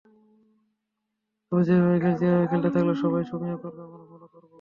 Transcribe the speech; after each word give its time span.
তবে 1.47 1.63
যেভাবে 1.67 1.97
খেলছি, 2.03 2.23
এভাবে 2.25 2.47
খেলতে 2.51 2.69
থাকলে 2.69 2.93
সবাই 2.95 3.23
সমীহ 3.31 3.55
করবে, 3.63 3.81
আমরাও 3.81 4.07
ভালো 4.11 4.27
করব। 4.33 4.47